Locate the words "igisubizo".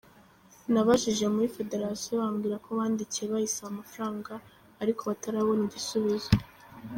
5.67-6.29